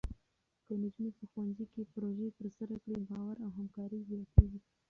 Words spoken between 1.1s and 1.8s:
په ښوونځي